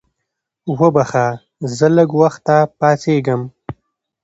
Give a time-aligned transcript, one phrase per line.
[0.79, 1.27] وبخښه
[1.77, 3.41] زه لږ وخته پاڅېږم.